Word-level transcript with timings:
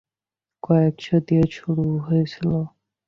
কয়েকশো 0.63 1.17
দিয়ে 1.27 1.45
শুরু 1.55 1.85
হয়েছিল। 2.05 2.49